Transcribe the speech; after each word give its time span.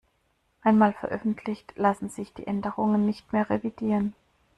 Einmal 0.63 0.93
veröffentlicht, 0.93 1.73
lassen 1.77 2.09
sich 2.09 2.33
die 2.33 2.47
Änderungen 2.47 3.05
nicht 3.05 3.31
mehr 3.33 3.47
revidieren. 3.51 4.15